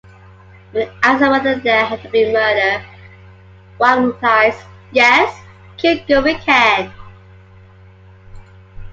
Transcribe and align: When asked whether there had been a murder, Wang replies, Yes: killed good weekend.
When 0.71 0.89
asked 1.03 1.21
whether 1.21 1.59
there 1.59 1.85
had 1.85 2.11
been 2.11 2.29
a 2.29 2.33
murder, 2.33 2.85
Wang 3.77 4.05
replies, 4.05 4.59
Yes: 4.91 5.43
killed 5.77 6.07
good 6.07 6.23
weekend. 6.23 6.91